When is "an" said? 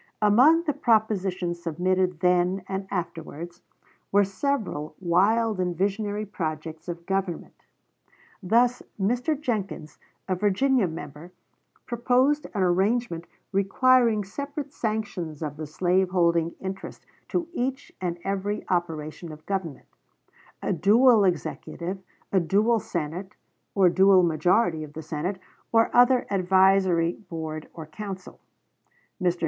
12.55-12.63